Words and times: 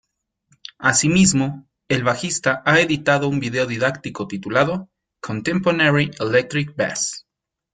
Asimismo, 0.79 1.69
el 1.87 2.03
bajista 2.03 2.63
ha 2.65 2.79
editado 2.79 3.27
un 3.29 3.39
vídeo 3.39 3.67
didáctico 3.67 4.27
titulado 4.27 4.89
"Contemporary 5.19 6.09
Electric 6.19 6.75
Bass". 6.75 7.27